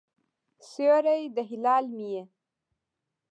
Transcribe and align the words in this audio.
سیوری 0.69 1.21
د 1.35 1.37
هلال 1.49 1.85
مې 1.95 2.07
یې 2.13 2.23